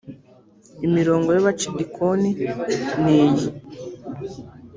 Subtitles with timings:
[0.85, 2.29] imirimo ya bacidikoni
[3.01, 3.47] niyi